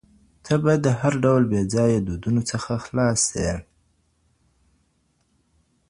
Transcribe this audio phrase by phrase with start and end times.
[0.45, 3.47] ته باید د هر ډول بې ځایه دودونو څخه خلاص سې.